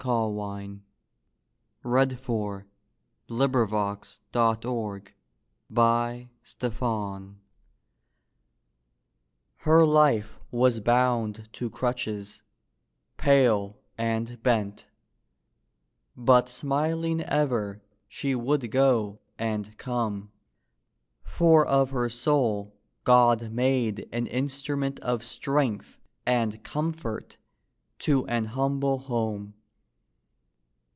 [0.03, 0.79] Look on me
[1.83, 1.91] whose
[2.27, 2.63] hour's
[3.27, 3.97] begun!"
[4.31, 5.09] THE
[5.69, 7.37] BETTER LOT
[9.57, 12.41] Her life was bound to crutches:
[13.17, 14.87] pale and bent,
[16.17, 20.31] But smiling ever, she would go and come:
[21.21, 27.37] For of her soul God made an instrument Of strength and comfort
[27.99, 29.53] to an humble home.